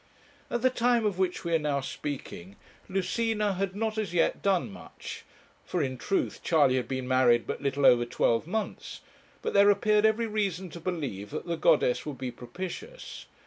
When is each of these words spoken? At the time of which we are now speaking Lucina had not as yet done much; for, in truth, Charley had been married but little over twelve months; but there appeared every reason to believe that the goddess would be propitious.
At 0.49 0.63
the 0.63 0.71
time 0.71 1.05
of 1.05 1.19
which 1.19 1.43
we 1.43 1.53
are 1.53 1.59
now 1.59 1.79
speaking 1.79 2.55
Lucina 2.89 3.53
had 3.53 3.75
not 3.75 3.99
as 3.99 4.15
yet 4.15 4.41
done 4.41 4.71
much; 4.71 5.25
for, 5.63 5.83
in 5.83 5.95
truth, 5.95 6.41
Charley 6.41 6.77
had 6.77 6.87
been 6.87 7.07
married 7.07 7.45
but 7.45 7.61
little 7.61 7.85
over 7.85 8.03
twelve 8.05 8.47
months; 8.47 9.01
but 9.43 9.53
there 9.53 9.69
appeared 9.69 10.07
every 10.07 10.25
reason 10.25 10.71
to 10.71 10.79
believe 10.79 11.29
that 11.29 11.45
the 11.45 11.55
goddess 11.55 12.03
would 12.03 12.17
be 12.17 12.31
propitious. 12.31 13.27